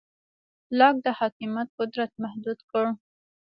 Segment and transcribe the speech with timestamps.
[0.77, 2.85] لاک د حاکمیت قدرت محدود کړ.